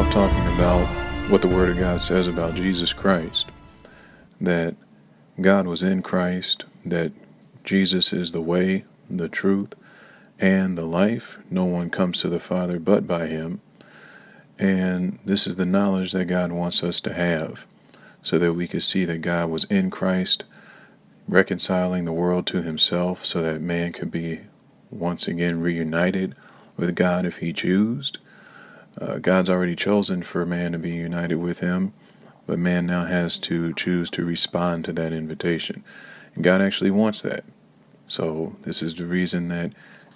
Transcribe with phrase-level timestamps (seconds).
[0.00, 0.86] Off talking about
[1.30, 3.50] what the Word of God says about Jesus Christ.
[4.40, 4.74] That
[5.38, 7.12] God was in Christ, that
[7.64, 9.74] Jesus is the way, the truth,
[10.38, 11.38] and the life.
[11.50, 13.60] No one comes to the Father but by Him.
[14.58, 17.66] And this is the knowledge that God wants us to have,
[18.22, 20.44] so that we could see that God was in Christ,
[21.28, 24.40] reconciling the world to Himself, so that man could be
[24.90, 26.34] once again reunited
[26.78, 28.14] with God if He chose
[28.98, 31.92] uh, God's already chosen for man to be united with Him,
[32.46, 35.84] but man now has to choose to respond to that invitation.
[36.34, 37.44] And God actually wants that.
[38.08, 39.72] So, this is the reason that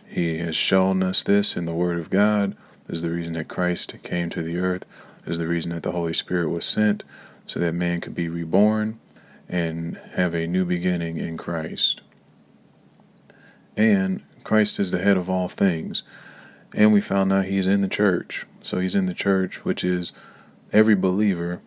[0.09, 2.56] He has shown us this in the Word of God.
[2.87, 4.84] This is the reason that Christ came to the earth.
[5.24, 7.04] This is the reason that the Holy Spirit was sent,
[7.46, 8.99] so that man could be reborn
[9.49, 12.01] and have a new beginning in Christ.
[13.77, 16.02] And Christ is the head of all things.
[16.74, 18.46] And we found out He's in the church.
[18.65, 20.12] So he's in the church, which is
[20.73, 21.60] every believer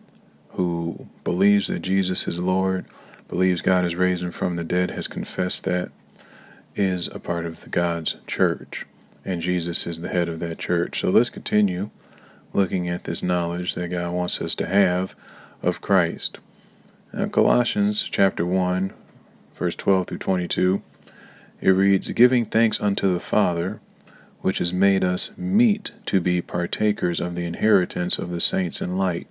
[0.50, 2.84] who believes that Jesus is Lord,
[3.28, 5.90] believes God is raised from the dead, has confessed that,
[6.74, 8.86] is a part of God's church.
[9.24, 11.00] And Jesus is the head of that church.
[11.00, 11.90] So let's continue
[12.52, 15.14] looking at this knowledge that God wants us to have
[15.62, 16.40] of Christ.
[17.12, 18.92] Now, Colossians chapter 1,
[19.54, 20.82] verse 12 through 22,
[21.60, 23.80] it reads, Giving thanks unto the Father,
[24.40, 28.96] which has made us meet to be partakers of the inheritance of the saints in
[28.96, 29.26] light,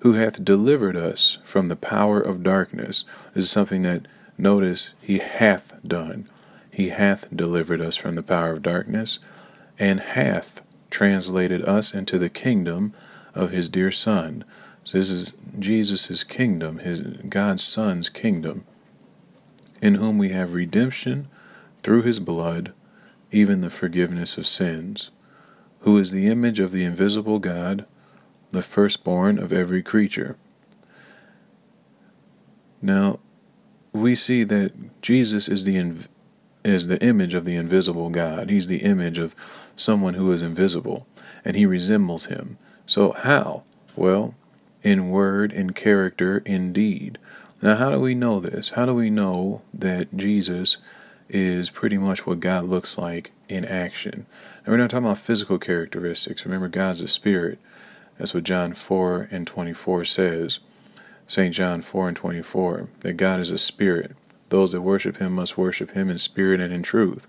[0.00, 3.04] who hath delivered us from the power of darkness.
[3.34, 6.28] This is something that, notice, he hath done.
[6.70, 9.18] He hath delivered us from the power of darkness,
[9.78, 12.94] and hath translated us into the kingdom
[13.34, 14.44] of his dear Son.
[14.84, 18.64] So this is Jesus' kingdom, his God's Son's kingdom,
[19.82, 21.28] in whom we have redemption
[21.82, 22.72] through his blood
[23.30, 25.10] even the forgiveness of sins,
[25.80, 27.84] who is the image of the invisible God,
[28.50, 30.36] the firstborn of every creature.
[32.80, 33.18] Now,
[33.92, 36.08] we see that Jesus is the inv-
[36.64, 38.50] is the image of the invisible God.
[38.50, 39.34] He's the image of
[39.76, 41.06] someone who is invisible,
[41.44, 42.58] and he resembles him.
[42.86, 43.62] So how?
[43.96, 44.34] Well,
[44.82, 47.18] in word, in character, in deed.
[47.62, 48.70] Now, how do we know this?
[48.70, 50.76] How do we know that Jesus
[51.28, 54.26] is pretty much what God looks like in action.
[54.64, 56.44] And we're not talking about physical characteristics.
[56.44, 57.58] Remember, God's a spirit.
[58.18, 60.60] That's what John 4 and 24 says.
[61.26, 61.54] St.
[61.54, 64.16] John 4 and 24, that God is a spirit.
[64.48, 67.26] Those that worship him must worship him in spirit and in truth.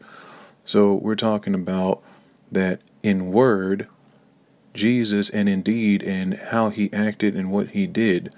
[0.64, 2.02] So we're talking about
[2.52, 3.88] that in word,
[4.74, 8.34] Jesus, and indeed in how he acted and what he did,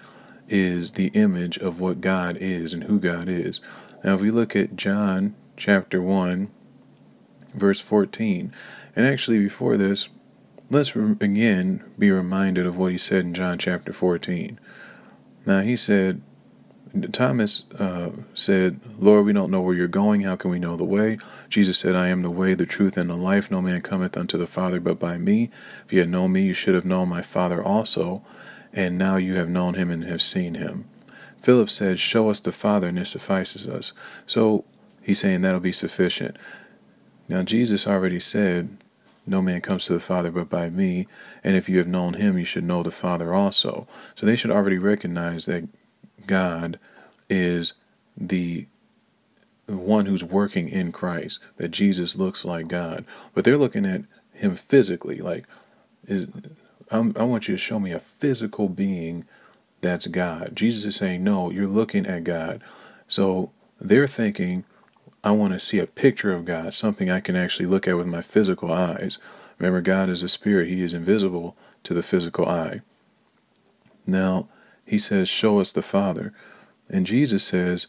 [0.50, 3.62] is the image of what God is and who God is.
[4.04, 6.50] Now, if we look at John chapter 1,
[7.54, 8.52] verse 14.
[8.96, 10.10] And actually, before this,
[10.72, 14.60] let's re- again be reminded of what he said in John chapter 14.
[15.46, 16.24] Now, he said,
[17.12, 20.22] Thomas uh, said, Lord, we don't know where you're going.
[20.22, 21.20] How can we know the way?
[21.48, 23.52] Jesus said, I am the way, the truth, and the life.
[23.52, 25.52] No man cometh unto the Father but by me.
[25.86, 28.24] If you had known me, you should have known my Father also.
[28.74, 30.86] And now you have known him and have seen him.
[31.40, 33.94] Philip said, Show us the Father, and it suffices us.
[34.26, 34.66] So
[35.02, 36.38] He's saying that'll be sufficient.
[37.28, 38.78] Now, Jesus already said,
[39.26, 41.08] No man comes to the Father but by me,
[41.44, 43.88] and if you have known him, you should know the Father also.
[44.16, 45.68] So they should already recognize that
[46.28, 46.80] God
[47.30, 47.74] is
[48.18, 48.68] the
[49.68, 53.06] one who's working in Christ, that Jesus looks like God.
[53.34, 54.04] But they're looking at
[54.34, 55.46] him physically, like,
[56.08, 56.28] is
[56.90, 59.26] I'm, I want you to show me a physical being
[59.80, 60.52] that's God.
[60.54, 62.62] Jesus is saying, No, you're looking at God.
[63.08, 64.64] So they're thinking
[65.24, 68.08] I want to see a picture of God, something I can actually look at with
[68.08, 69.20] my physical eyes.
[69.60, 72.82] Remember, God is a spirit, He is invisible to the physical eye.
[74.08, 74.48] Now,
[74.86, 76.34] He says, Show us the Father.
[76.90, 77.88] And Jesus says,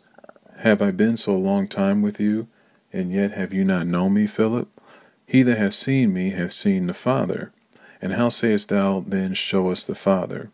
[0.58, 2.49] Have I been so long time with you,
[2.93, 4.69] and yet have you not known me, Philip?
[5.26, 7.52] He that has seen me hath seen the Father.
[8.02, 10.50] And how sayest thou then, Show us the Father?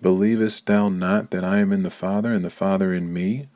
[0.00, 3.48] Believest thou not that I am in the Father, and the Father in me?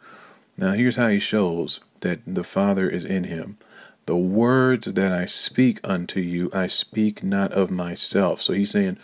[0.56, 3.58] Now, here's how he shows that the Father is in him.
[4.06, 8.40] The words that I speak unto you, I speak not of myself.
[8.40, 8.98] So he's saying,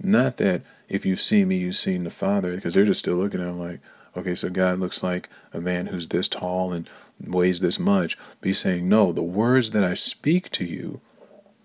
[0.00, 3.40] not that if you've seen me, you've seen the Father, because they're just still looking
[3.40, 3.80] at him like,
[4.16, 6.88] okay, so God looks like a man who's this tall and
[7.20, 8.16] weighs this much.
[8.40, 11.00] But he's saying, no, the words that I speak to you,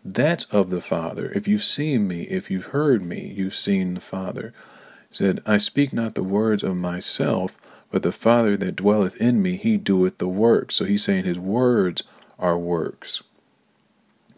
[0.04, 1.32] that's of the Father.
[1.34, 4.54] If you've seen me, if you've heard me, you've seen the Father.
[5.10, 7.56] He said, I speak not the words of myself,
[7.92, 10.76] but the Father that dwelleth in me, he doeth the works.
[10.76, 12.04] So he's saying his words
[12.40, 13.22] are works.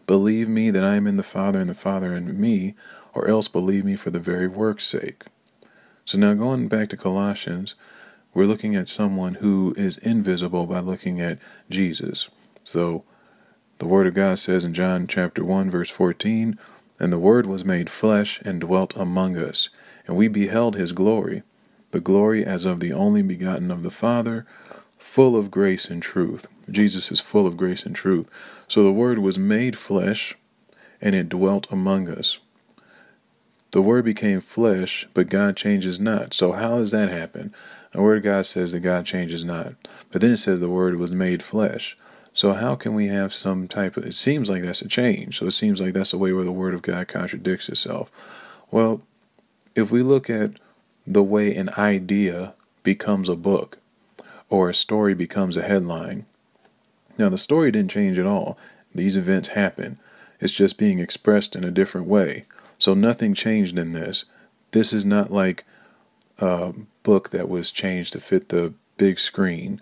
[0.06, 2.74] Believe me that I am in the Father and the Father in me,
[3.14, 5.24] or else believe me for the very work's sake.
[6.04, 7.74] So now going back to Colossians,
[8.34, 11.38] we're looking at someone who is invisible by looking at
[11.70, 12.28] Jesus.
[12.64, 13.04] So
[13.78, 16.58] the Word of God says in John chapter 1, verse 14,
[16.98, 19.70] And the Word was made flesh and dwelt among us,
[20.06, 21.42] and we beheld his glory,
[21.94, 24.44] the glory as of the only begotten of the Father,
[24.98, 26.46] full of grace and truth.
[26.68, 28.28] Jesus is full of grace and truth.
[28.66, 30.36] So the Word was made flesh,
[31.00, 32.40] and it dwelt among us.
[33.70, 36.34] The Word became flesh, but God changes not.
[36.34, 37.54] So how does that happen?
[37.92, 39.74] The Word of God says that God changes not.
[40.10, 41.96] But then it says the Word was made flesh.
[42.32, 45.38] So how can we have some type of it seems like that's a change.
[45.38, 48.10] So it seems like that's a way where the word of God contradicts itself.
[48.72, 49.02] Well,
[49.76, 50.58] if we look at
[51.06, 53.78] the way an idea becomes a book
[54.48, 56.26] or a story becomes a headline.
[57.18, 58.58] Now the story didn't change at all.
[58.94, 59.98] These events happen.
[60.40, 62.44] It's just being expressed in a different way.
[62.78, 64.24] So nothing changed in this.
[64.72, 65.64] This is not like
[66.38, 69.80] a book that was changed to fit the big screen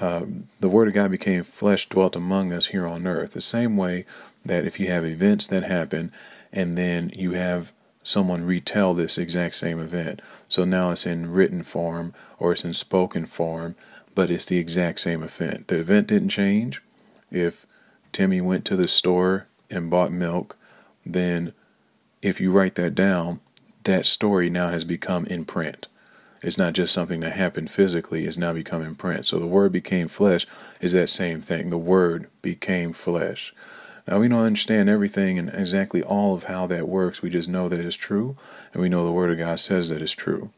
[0.00, 3.32] um, the Word of God became flesh, dwelt among us here on earth.
[3.32, 4.04] The same way
[4.44, 6.12] that if you have events that happen
[6.52, 7.72] and then you have
[8.08, 10.22] someone retell this exact same event.
[10.48, 13.76] So now it's in written form or it's in spoken form,
[14.14, 15.68] but it's the exact same event.
[15.68, 16.82] The event didn't change.
[17.30, 17.66] If
[18.12, 20.56] Timmy went to the store and bought milk,
[21.04, 21.52] then
[22.22, 23.40] if you write that down,
[23.84, 25.86] that story now has become in print.
[26.40, 29.26] It's not just something that happened physically, it's now become in print.
[29.26, 30.46] So the word became flesh
[30.80, 31.70] is that same thing.
[31.70, 33.54] The word became flesh.
[34.08, 37.20] Now we don't understand everything and exactly all of how that works.
[37.20, 38.36] We just know that it's true,
[38.72, 40.50] and we know the word of God says that it's true.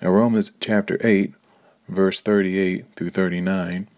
[0.00, 1.34] Now Romans chapter 8,
[1.88, 3.88] verse 38 through 39,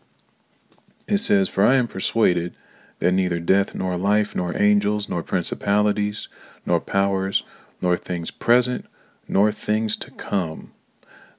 [1.07, 2.55] it says, For I am persuaded
[2.99, 6.29] that neither death nor life, nor angels, nor principalities,
[6.67, 7.45] nor powers,
[7.81, 8.85] nor things present,
[9.29, 10.73] nor things to come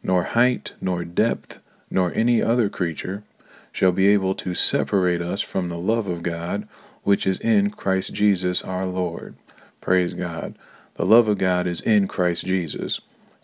[0.04, 1.60] nor height, nor depth,
[1.90, 3.24] nor any other creature
[3.72, 6.68] shall be able to separate us from the love of God
[7.04, 9.36] which is in Christ Jesus our Lord.
[9.82, 10.56] Praise God.
[10.96, 13.00] The love of God is in Christ Jesus.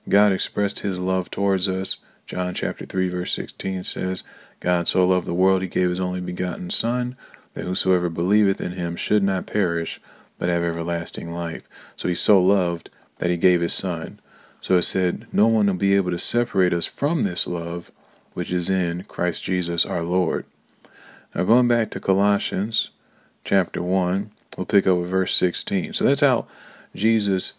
[0.08, 2.00] God expressed his love towards us.
[2.26, 4.24] John chapter 3 verse 16 says,
[4.60, 7.16] God so loved the world he gave his only begotten Son,
[7.54, 10.02] that whosoever believeth in him should not perish,
[10.38, 11.64] but have everlasting life.
[11.96, 14.20] So he so loved that he gave his Son.
[14.62, 17.92] So it said, No one will be able to separate us from this love
[18.34, 20.46] which is in Christ Jesus our Lord.
[21.34, 22.92] Now, going back to Colossians
[23.46, 25.94] chapter 1, we'll pick up with verse 16.
[25.94, 26.48] So that's how
[26.94, 27.54] Jesus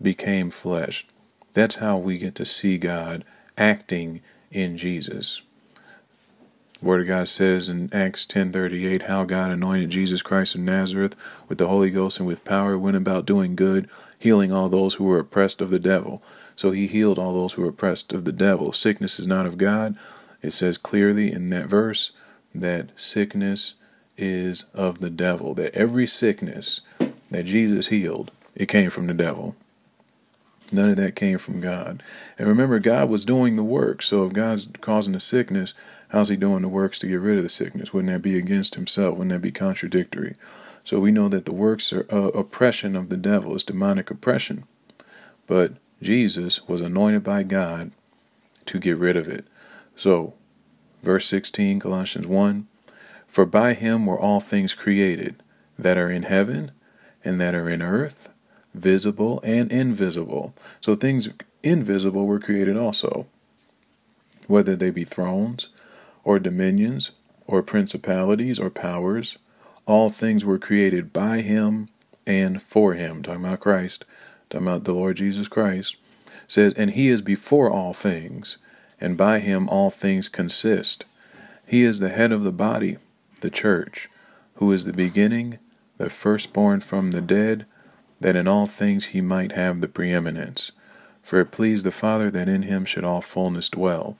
[0.00, 1.06] became flesh.
[1.52, 3.24] That's how we get to see God
[3.58, 4.20] acting
[4.50, 5.42] in Jesus.
[6.80, 11.16] The Word of God says in Acts 10:38 how God anointed Jesus Christ of Nazareth
[11.48, 15.04] with the Holy Ghost and with power went about doing good healing all those who
[15.04, 16.22] were oppressed of the devil.
[16.54, 18.72] So he healed all those who were oppressed of the devil.
[18.72, 19.96] Sickness is not of God.
[20.40, 22.12] It says clearly in that verse
[22.54, 23.74] that sickness
[24.18, 25.54] is of the devil.
[25.54, 26.82] That every sickness
[27.30, 29.56] that Jesus healed, it came from the devil.
[30.70, 32.02] None of that came from God.
[32.38, 34.02] And remember, God was doing the work.
[34.02, 35.72] So if God's causing the sickness,
[36.10, 37.92] how's He doing the works to get rid of the sickness?
[37.92, 39.16] Wouldn't that be against Himself?
[39.16, 40.34] Wouldn't that be contradictory?
[40.84, 44.64] So we know that the works are uh, oppression of the devil, is demonic oppression.
[45.46, 45.72] But
[46.02, 47.92] Jesus was anointed by God
[48.66, 49.46] to get rid of it.
[49.96, 50.34] So,
[51.02, 52.68] verse 16, Colossians 1
[53.28, 55.42] For by him were all things created,
[55.78, 56.72] that are in heaven
[57.24, 58.30] and that are in earth,
[58.74, 60.54] visible and invisible.
[60.80, 61.28] So, things
[61.62, 63.26] invisible were created also,
[64.46, 65.68] whether they be thrones,
[66.24, 67.12] or dominions,
[67.46, 69.38] or principalities, or powers
[69.88, 71.88] all things were created by him
[72.26, 73.22] and for him.
[73.22, 74.04] Talking about Christ,
[74.50, 75.96] talking about the Lord Jesus Christ.
[76.46, 78.58] Says, and he is before all things,
[79.00, 81.04] and by him all things consist.
[81.66, 82.98] He is the head of the body,
[83.40, 84.08] the church,
[84.54, 85.58] who is the beginning,
[85.96, 87.66] the firstborn from the dead,
[88.20, 90.72] that in all things he might have the preeminence.
[91.22, 94.16] For it pleased the Father that in him should all fullness dwell.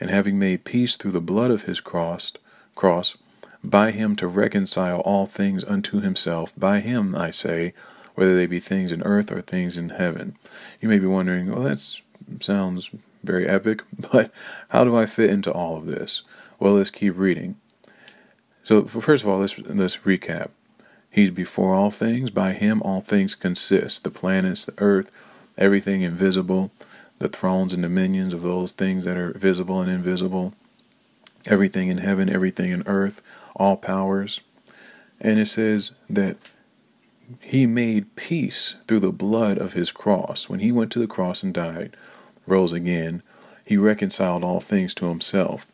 [0.00, 2.32] And having made peace through the blood of his cross,
[2.74, 3.16] cross
[3.62, 7.74] by him to reconcile all things unto himself, by him, I say,
[8.14, 10.36] whether they be things in earth or things in heaven.
[10.80, 12.00] You may be wondering, well, that
[12.40, 12.90] sounds
[13.22, 14.32] very epic, but
[14.70, 16.22] how do I fit into all of this?
[16.58, 17.56] Well, let's keep reading.
[18.70, 20.50] So, first of all, let's, let's recap.
[21.10, 25.10] He's before all things, by him all things consist the planets, the earth,
[25.58, 26.70] everything invisible,
[27.18, 30.54] the thrones and dominions of those things that are visible and invisible,
[31.46, 33.22] everything in heaven, everything in earth,
[33.56, 34.40] all powers.
[35.20, 36.36] And it says that
[37.42, 40.48] he made peace through the blood of his cross.
[40.48, 41.96] When he went to the cross and died,
[42.46, 43.24] rose again,
[43.64, 45.66] he reconciled all things to himself.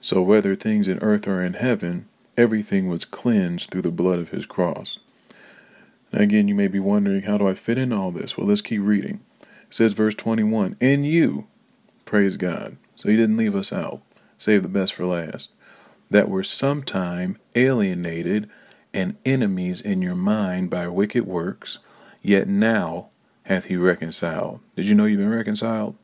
[0.00, 2.06] So whether things in earth or in heaven,
[2.40, 4.98] everything was cleansed through the blood of his cross.
[6.10, 8.36] Now again, you may be wondering, how do I fit in all this?
[8.36, 9.20] Well, let's keep reading.
[9.42, 11.46] It says, verse 21, In you,
[12.06, 12.76] praise God.
[12.96, 14.00] So he didn't leave us out.
[14.38, 15.52] Save the best for last.
[16.10, 18.48] That were sometime alienated
[18.92, 21.78] and enemies in your mind by wicked works,
[22.22, 23.10] yet now
[23.44, 24.60] hath he reconciled.
[24.76, 25.94] Did you know you've been reconciled?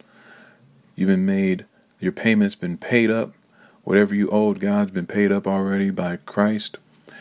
[0.95, 1.65] You've been made,
[1.99, 3.33] your payment's been paid up.
[3.87, 6.79] Whatever you owed God's been paid up already by Christ.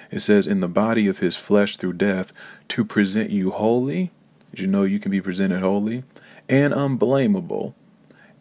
[0.10, 2.34] It says, in the body of his flesh through death,
[2.70, 4.10] to present you holy.
[4.50, 6.04] Did you know you can be presented holy?
[6.50, 7.76] And unblameable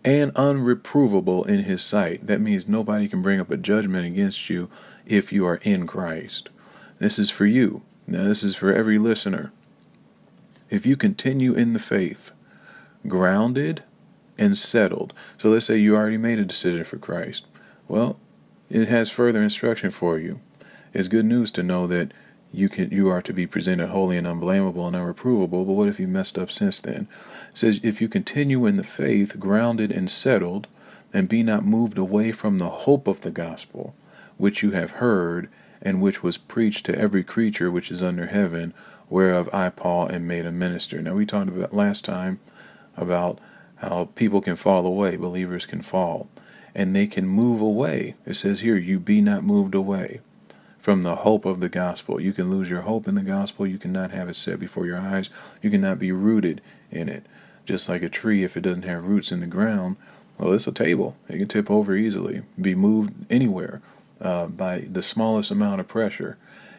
[0.02, 2.26] and unreprovable in his sight.
[2.26, 4.70] That means nobody can bring up a judgment against you
[5.04, 6.48] if you are in Christ.
[6.98, 7.82] This is for you.
[8.06, 9.52] Now, this is for every listener.
[10.70, 12.32] If you continue in the faith,
[13.06, 13.82] grounded
[14.38, 15.12] and settled.
[15.36, 17.44] So let's say you already made a decision for Christ.
[17.88, 18.18] Well,
[18.70, 20.40] it has further instruction for you.
[20.92, 22.12] It's good news to know that
[22.52, 25.66] you can you are to be presented holy and unblameable and unreprovable.
[25.66, 27.08] But what if you messed up since then?
[27.50, 30.68] It says if you continue in the faith, grounded and settled,
[31.12, 33.94] and be not moved away from the hope of the gospel,
[34.36, 35.48] which you have heard,
[35.82, 38.72] and which was preached to every creature which is under heaven,
[39.08, 41.02] whereof I Paul am made a minister.
[41.02, 42.40] Now we talked about last time
[42.96, 43.38] about
[43.76, 46.28] how people can fall away, believers can fall,
[46.74, 48.14] and they can move away.
[48.26, 50.20] It says here, you be not moved away
[50.78, 52.20] from the hope of the gospel.
[52.20, 53.66] You can lose your hope in the gospel.
[53.66, 55.30] You cannot have it set before your eyes.
[55.62, 57.24] You cannot be rooted in it.
[57.64, 59.96] Just like a tree, if it doesn't have roots in the ground,
[60.36, 61.16] well, it's a table.
[61.28, 63.80] It can tip over easily, be moved anywhere
[64.20, 66.36] uh, by the smallest amount of pressure.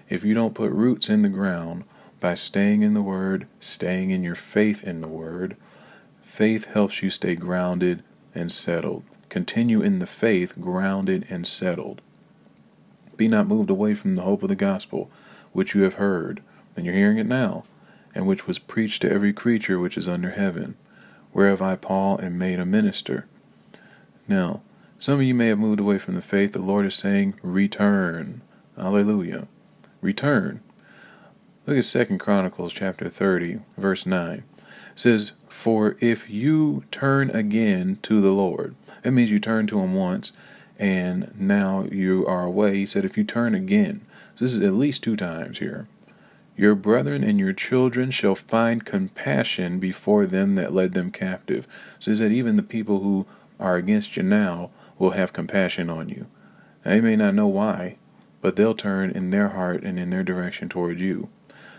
[0.09, 1.83] If you don't put roots in the ground
[2.19, 5.55] by staying in the Word, staying in your faith in the Word,
[6.21, 8.03] faith helps you stay grounded
[8.35, 9.03] and settled.
[9.35, 12.01] Continue in the faith, grounded and settled.
[13.17, 15.11] Be not moved away from the hope of the gospel,
[15.51, 16.41] which you have heard,
[16.73, 17.65] and you're hearing it now,
[18.15, 20.77] and which was preached to every creature which is under heaven,
[21.33, 23.27] whereof I, Paul, am made a minister.
[24.25, 24.61] Now,
[24.99, 26.53] some of you may have moved away from the faith.
[26.53, 28.39] The Lord is saying, Return.
[28.77, 29.49] Hallelujah.
[29.99, 30.61] Return.
[31.67, 34.45] Look at Second Chronicles chapter 30, verse 9.
[34.95, 39.93] Says, For if you turn again to the Lord, that means you turn to him
[39.93, 40.33] once,
[40.77, 42.75] and now you are away.
[42.75, 44.01] He said, if you turn again,
[44.35, 45.87] so this is at least two times here,
[46.57, 51.67] your brethren and your children shall find compassion before them that led them captive.
[51.99, 53.25] So he said, even the people who
[53.59, 56.27] are against you now will have compassion on you.
[56.83, 57.97] Now, they may not know why,
[58.41, 61.29] but they'll turn in their heart and in their direction toward you,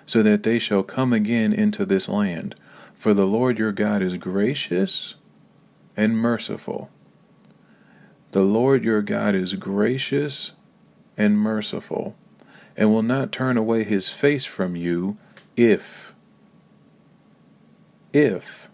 [0.06, 2.54] so that they shall come again into this land.
[2.94, 5.16] For the Lord your God is gracious
[5.96, 6.90] and merciful
[8.36, 10.52] the Lord your God is gracious
[11.16, 12.14] and merciful,
[12.76, 15.16] and will not turn away his face from you
[15.56, 16.14] if,
[18.12, 18.68] if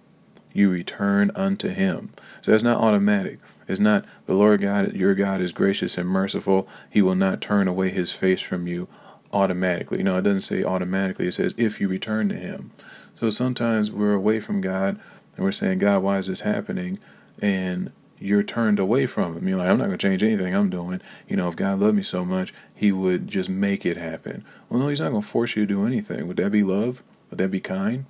[0.53, 2.11] you return unto him.
[2.41, 3.39] So that's not automatic.
[3.69, 6.67] It's not the Lord God, your God is gracious and merciful.
[6.91, 8.89] He will not turn away his face from you
[9.33, 10.03] automatically.
[10.03, 11.27] No, it doesn't say automatically.
[11.27, 12.71] It says if you return to him.
[13.19, 14.99] So sometimes we're away from God
[15.37, 16.99] and we're saying, God, why is this happening?
[17.41, 19.49] And you're turned away from him.
[19.49, 21.01] You're like, I'm not going to change anything I'm doing.
[21.29, 24.45] You know, if God loved me so much, he would just make it happen.
[24.69, 26.29] Well, no, he's not going to force you to do anything.
[26.29, 27.03] Would that be love?
[27.31, 28.07] Would that be kind?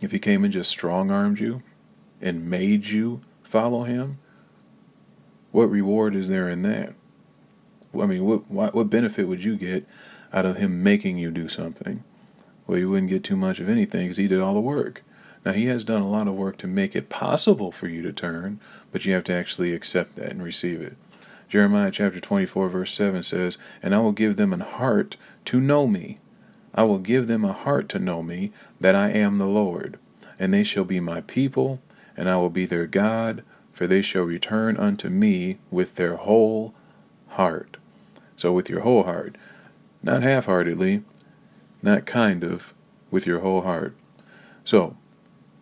[0.00, 1.62] If he came and just strong armed you
[2.20, 4.18] and made you follow him,
[5.50, 6.94] what reward is there in that?
[8.00, 9.88] I mean, what, what, what benefit would you get
[10.32, 12.04] out of him making you do something?
[12.66, 15.02] Well, you wouldn't get too much of anything because he did all the work.
[15.44, 18.12] Now, he has done a lot of work to make it possible for you to
[18.12, 18.60] turn,
[18.92, 20.96] but you have to actually accept that and receive it.
[21.48, 25.16] Jeremiah chapter 24, verse 7 says, And I will give them an heart
[25.46, 26.18] to know me.
[26.74, 29.98] I will give them a heart to know me, that I am the Lord.
[30.38, 31.80] And they shall be my people,
[32.16, 33.42] and I will be their God,
[33.72, 36.74] for they shall return unto me with their whole
[37.28, 37.78] heart.
[38.36, 39.36] So, with your whole heart.
[40.02, 41.02] Not half heartedly,
[41.82, 42.74] not kind of,
[43.10, 43.96] with your whole heart.
[44.64, 44.96] So,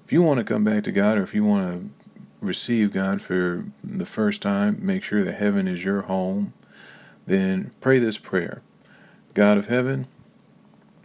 [0.04, 3.20] if you want to come back to God or if you want to receive God
[3.20, 6.52] for the first time, make sure that heaven is your home,
[7.26, 8.62] then pray this prayer
[9.34, 10.06] God of heaven,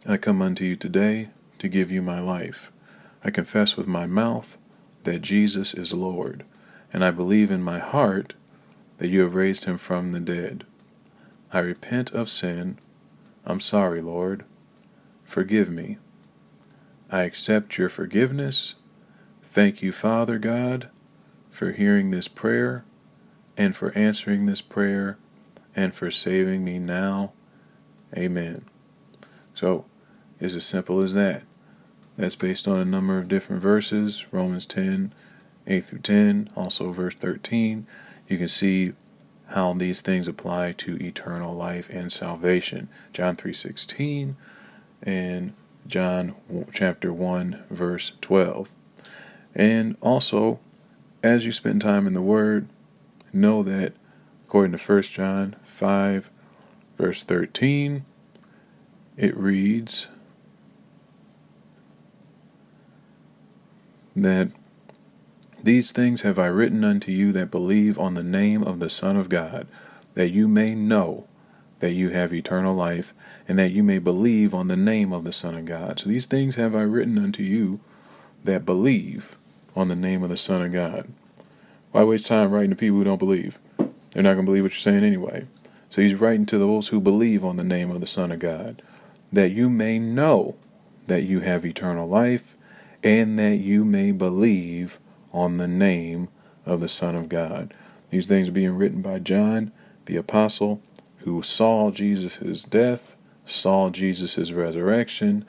[0.07, 2.71] I come unto you today to give you my life.
[3.23, 4.57] I confess with my mouth
[5.03, 6.43] that Jesus is Lord,
[6.93, 8.33] and I believe in my heart
[8.97, 10.63] that you have raised him from the dead.
[11.51, 12.77] I repent of sin,
[13.45, 14.45] I'm sorry, Lord.
[15.23, 15.97] Forgive me.
[17.09, 18.75] I accept your forgiveness.
[19.43, 20.89] Thank you, Father God,
[21.49, 22.85] for hearing this prayer
[23.57, 25.17] and for answering this prayer
[25.75, 27.33] and for saving me now.
[28.15, 28.65] Amen.
[29.53, 29.85] So,
[30.39, 31.43] it's as simple as that.
[32.17, 35.13] That's based on a number of different verses Romans 10,
[35.67, 37.87] 8 through 10, also verse 13.
[38.27, 38.93] You can see
[39.51, 42.89] how these things apply to eternal life and salvation.
[43.13, 44.35] John 3:16
[45.03, 45.53] and
[45.87, 46.35] John
[46.73, 48.69] chapter 1 verse 12.
[49.53, 50.59] And also
[51.23, 52.67] as you spend time in the word,
[53.33, 53.93] know that
[54.47, 56.29] according to 1 John 5
[56.97, 58.05] verse 13
[59.17, 60.07] it reads
[64.15, 64.51] that
[65.63, 69.17] these things have I written unto you that believe on the name of the Son
[69.17, 69.67] of God,
[70.13, 71.25] that you may know
[71.79, 73.13] that you have eternal life,
[73.47, 75.99] and that you may believe on the name of the Son of God.
[75.99, 77.79] So these things have I written unto you
[78.43, 79.37] that believe
[79.75, 81.07] on the name of the Son of God.
[81.91, 83.59] Why waste time writing to people who don't believe?
[83.77, 85.47] They're not going to believe what you're saying anyway.
[85.89, 88.81] So he's writing to those who believe on the name of the Son of God,
[89.31, 90.55] that you may know
[91.07, 92.55] that you have eternal life,
[93.03, 94.99] and that you may believe
[95.33, 96.29] on the name
[96.65, 97.73] of the Son of God.
[98.09, 99.71] These things are being written by John,
[100.05, 100.81] the apostle,
[101.19, 105.45] who saw Jesus' death, saw Jesus' resurrection,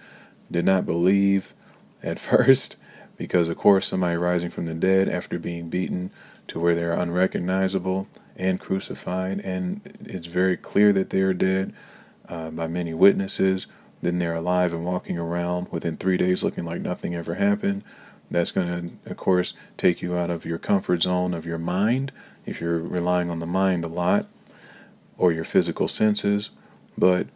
[0.50, 1.54] did not believe
[2.02, 2.76] at first,
[3.16, 6.10] because of course somebody rising from the dead after being beaten
[6.48, 11.72] to where they're unrecognizable and crucified, and it's very clear that they are dead
[12.28, 13.66] uh, by many witnesses.
[14.00, 17.84] Then they're alive and walking around within three days looking like nothing ever happened.
[18.32, 22.12] That's going to, of course, take you out of your comfort zone of your mind
[22.46, 24.26] if you're relying on the mind a lot
[25.18, 26.50] or your physical senses.
[26.96, 27.26] But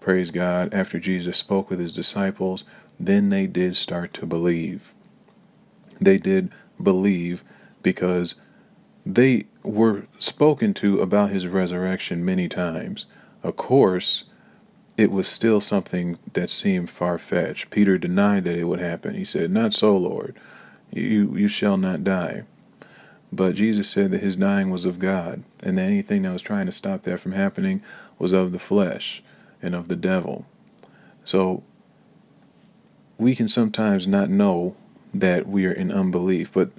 [0.00, 2.64] praise God, after Jesus spoke with his disciples,
[2.98, 4.92] then they did start to believe.
[6.00, 6.50] They did
[6.82, 7.44] believe
[7.82, 8.34] because
[9.06, 13.06] they were spoken to about his resurrection many times.
[13.42, 14.24] Of course,
[15.00, 17.70] it was still something that seemed far fetched.
[17.70, 19.14] Peter denied that it would happen.
[19.14, 20.36] He said, Not so, Lord.
[20.92, 22.42] You, you shall not die.
[23.32, 26.66] But Jesus said that his dying was of God, and that anything that was trying
[26.66, 27.80] to stop that from happening
[28.18, 29.22] was of the flesh
[29.62, 30.44] and of the devil.
[31.24, 31.62] So
[33.16, 34.76] we can sometimes not know
[35.14, 36.72] that we are in unbelief, but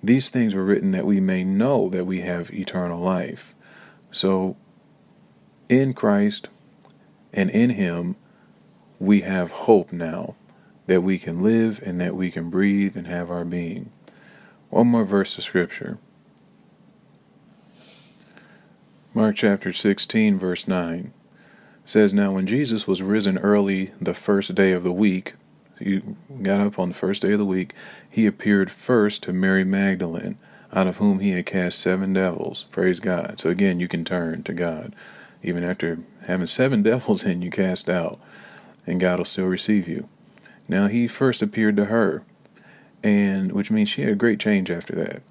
[0.00, 3.52] these things were written that we may know that we have eternal life.
[4.12, 4.56] So
[5.68, 6.50] in Christ,
[7.34, 8.16] and in Him,
[8.98, 10.36] we have hope now
[10.86, 13.90] that we can live and that we can breathe and have our being.
[14.70, 15.98] One more verse of Scripture.
[19.12, 21.12] Mark chapter 16, verse 9
[21.84, 25.34] says, Now when Jesus was risen early the first day of the week,
[25.78, 26.02] he
[26.42, 27.74] got up on the first day of the week,
[28.08, 30.38] he appeared first to Mary Magdalene,
[30.72, 32.66] out of whom he had cast seven devils.
[32.70, 33.38] Praise God.
[33.38, 34.94] So again, you can turn to God
[35.44, 38.18] even after having seven devils in you cast out,
[38.86, 40.08] and God will still receive you.
[40.68, 42.24] Now he first appeared to her,
[43.02, 45.22] and which means she had a great change after that.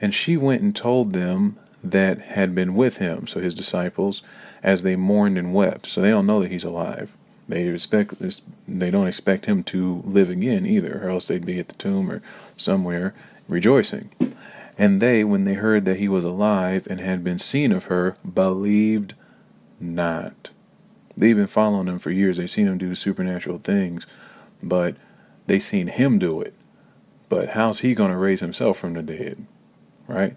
[0.00, 4.22] And she went and told them that had been with him, so his disciples,
[4.62, 5.86] as they mourned and wept.
[5.86, 7.16] So they don't know that he's alive.
[7.48, 11.58] They expect this, they don't expect him to live again either, or else they'd be
[11.58, 12.22] at the tomb or
[12.56, 13.14] somewhere
[13.48, 14.10] rejoicing.
[14.78, 18.16] And they, when they heard that he was alive and had been seen of her,
[18.32, 19.14] believed
[19.80, 20.50] not.
[21.16, 22.36] They've been following him for years.
[22.36, 24.06] They've seen him do supernatural things,
[24.62, 24.96] but
[25.46, 26.54] they seen him do it.
[27.28, 29.46] But how's he going to raise himself from the dead?
[30.06, 30.36] Right?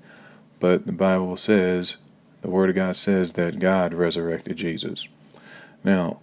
[0.60, 1.98] But the Bible says,
[2.42, 5.08] the Word of God says that God resurrected Jesus.
[5.84, 6.20] Now,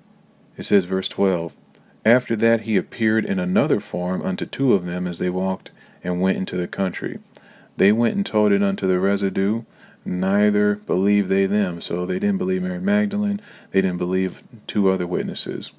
[0.57, 1.57] it says, verse 12
[2.05, 5.71] After that he appeared in another form unto two of them as they walked
[6.05, 7.19] and went into the country.
[7.77, 9.63] They went and told it unto the residue
[10.05, 11.81] neither believed they them.
[11.81, 15.73] So they didn't believe Mary Magdalene, they didn't believe two other witnesses.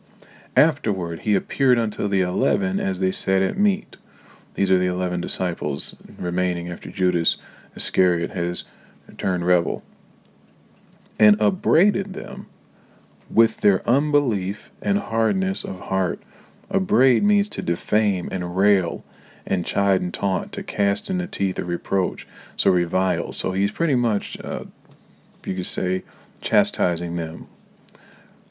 [0.56, 3.98] Afterward, he appeared unto the eleven as they sat at meat.
[4.54, 7.38] These are the eleven disciples remaining after Judas
[7.76, 8.66] Iscariot has
[9.18, 9.82] turned rebel,
[11.18, 12.48] and upbraided them
[13.30, 16.20] with their unbelief and hardness of heart.
[16.70, 19.04] Upbraid means to defame and rail
[19.46, 22.28] and chide and taunt, to cast in the teeth of reproach,
[22.58, 23.34] so revile.
[23.34, 24.66] So he's pretty much, uh,
[25.46, 26.04] you could say,
[26.42, 27.48] chastising them.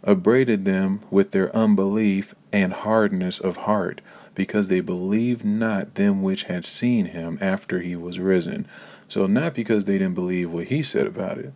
[0.03, 4.01] Upbraided them with their unbelief and hardness of heart,
[4.35, 8.67] because they believed not them which had seen him after he was risen.
[9.09, 11.53] So, not because they didn't believe what he said about it,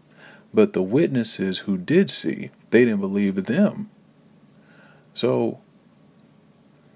[0.52, 3.90] but the witnesses who did see, they didn't believe them.
[5.14, 5.60] So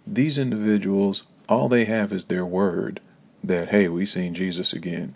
[0.07, 3.01] these individuals, all they have is their word
[3.43, 5.15] that, hey, we seen Jesus again.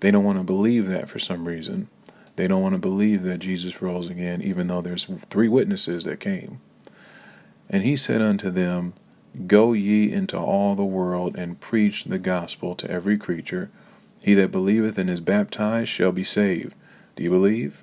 [0.00, 1.88] They don't want to believe that for some reason.
[2.36, 6.20] They don't want to believe that Jesus rose again, even though there's three witnesses that
[6.20, 6.60] came.
[7.68, 8.94] And he said unto them,
[9.46, 13.70] Go ye into all the world and preach the gospel to every creature.
[14.22, 16.74] He that believeth and is baptized shall be saved.
[17.16, 17.82] Do you believe?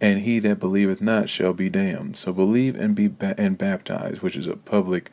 [0.00, 2.16] And he that believeth not shall be damned.
[2.16, 5.10] So believe and be ba- and baptized, which is a public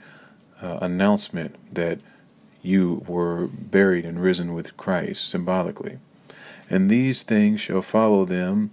[0.62, 2.00] uh, announcement that
[2.62, 6.00] you were buried and risen with Christ symbolically.
[6.70, 8.72] And these things shall follow them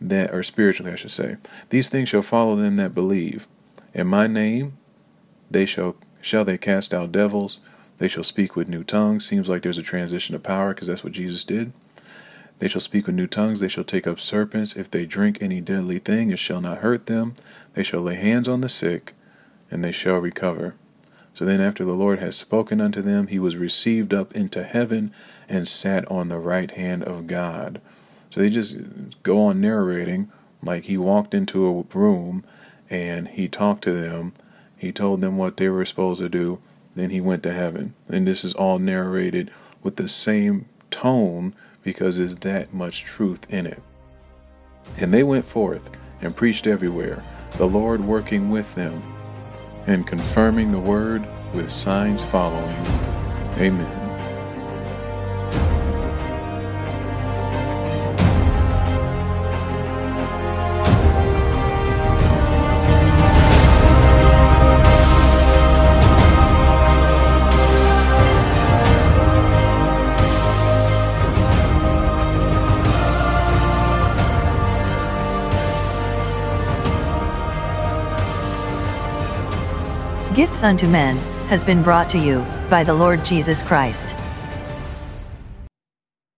[0.00, 1.36] that, or spiritually, I should say,
[1.70, 3.46] these things shall follow them that believe.
[3.94, 4.76] In my name,
[5.50, 7.60] they shall shall they cast out devils.
[7.98, 9.26] They shall speak with new tongues.
[9.26, 11.72] Seems like there's a transition of power because that's what Jesus did.
[12.58, 13.60] They shall speak with new tongues.
[13.60, 14.76] They shall take up serpents.
[14.76, 17.36] If they drink any deadly thing, it shall not hurt them.
[17.74, 19.14] They shall lay hands on the sick,
[19.70, 20.74] and they shall recover.
[21.36, 25.12] So then, after the Lord had spoken unto them, he was received up into heaven
[25.50, 27.78] and sat on the right hand of God.
[28.30, 28.78] So they just
[29.22, 32.42] go on narrating like he walked into a room
[32.88, 34.32] and he talked to them.
[34.78, 36.58] He told them what they were supposed to do.
[36.94, 37.92] Then he went to heaven.
[38.08, 39.50] And this is all narrated
[39.82, 43.82] with the same tone because there's that much truth in it.
[44.96, 45.90] And they went forth
[46.22, 47.22] and preached everywhere,
[47.58, 49.15] the Lord working with them
[49.86, 52.76] and confirming the word with signs following.
[53.58, 54.05] Amen.
[80.46, 81.16] Gifts unto Men,
[81.48, 82.38] has been brought to you
[82.70, 84.14] by the Lord Jesus Christ.